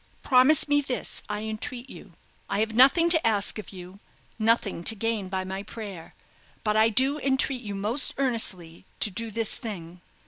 Promise 0.23 0.67
me 0.67 0.81
this, 0.81 1.21
I 1.29 1.43
entreat 1.43 1.87
you. 1.87 2.13
I 2.49 2.61
have 2.61 2.73
nothing 2.73 3.07
to 3.11 3.23
ask 3.27 3.59
of 3.59 3.69
you, 3.69 3.99
nothing 4.39 4.83
to 4.85 4.95
gain 4.95 5.29
by 5.29 5.43
my 5.43 5.61
prayer; 5.61 6.15
but 6.63 6.75
I 6.75 6.89
do 6.89 7.19
entreat 7.19 7.61
you 7.61 7.75
most 7.75 8.15
earnestly 8.17 8.83
to 8.99 9.11
do 9.11 9.29
this 9.29 9.57
thing. 9.57 10.01